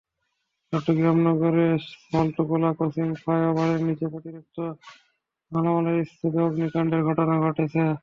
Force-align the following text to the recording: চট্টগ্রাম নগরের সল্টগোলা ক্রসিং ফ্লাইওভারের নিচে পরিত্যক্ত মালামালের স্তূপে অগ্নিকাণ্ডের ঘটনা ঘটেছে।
চট্টগ্রাম 0.73 1.17
নগরের 1.27 1.75
সল্টগোলা 2.03 2.71
ক্রসিং 2.77 3.07
ফ্লাইওভারের 3.21 3.81
নিচে 3.87 4.05
পরিত্যক্ত 4.13 4.57
মালামালের 5.51 5.97
স্তূপে 6.05 6.39
অগ্নিকাণ্ডের 6.43 7.01
ঘটনা 7.09 7.35
ঘটেছে। 7.45 7.81